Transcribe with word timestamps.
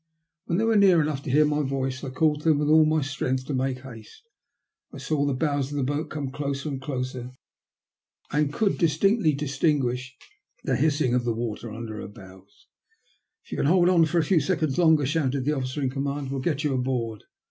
When 0.45 0.57
they 0.57 0.63
were 0.63 0.75
near 0.75 0.99
enough 0.99 1.21
to 1.25 1.29
hear 1.29 1.45
my 1.45 1.61
voice 1.61 2.03
I 2.03 2.09
called 2.09 2.41
to 2.41 2.49
them 2.49 2.57
with 2.57 2.69
all 2.69 2.85
my 2.87 3.03
strength 3.03 3.45
to 3.45 3.53
make 3.53 3.81
haste. 3.81 4.23
I 4.91 4.97
saw 4.97 5.27
the 5.27 5.35
bows 5.35 5.69
of 5.69 5.77
the 5.77 5.83
boat 5.83 6.09
come 6.09 6.31
closer 6.31 6.69
and 6.69 6.81
closer, 6.81 7.33
and 8.31 8.51
could 8.51 8.79
distinctly 8.79 9.33
distinguish 9.33 10.15
the 10.63 10.75
hissing 10.75 11.13
of 11.13 11.23
the 11.23 11.35
water 11.35 11.71
under 11.71 11.97
her 12.01 12.07
bows. 12.07 12.65
"If 13.45 13.51
you 13.51 13.57
can 13.57 13.67
hold 13.67 13.89
on 13.89 14.05
for 14.05 14.17
a 14.17 14.23
few 14.23 14.39
seconds 14.39 14.79
longer," 14.79 15.05
shouted 15.05 15.45
the 15.45 15.51
oflScer 15.51 15.83
in 15.83 15.91
command, 15.91 16.31
''we'll 16.31 16.39
get 16.41 16.63
you 16.63 16.73
aboard." 16.73 17.25